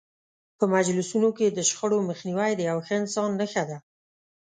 په 0.57 0.63
مجلسونو 0.75 1.29
کې 1.37 1.47
د 1.49 1.59
شخړو 1.69 1.99
مخنیوی 2.09 2.51
د 2.55 2.61
یو 2.69 2.79
ښه 2.85 2.93
انسان 3.01 3.29
نښه 3.39 3.63
ده. 3.69 3.77